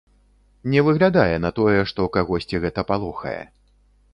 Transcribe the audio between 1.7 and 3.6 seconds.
што кагосьці гэта палохае.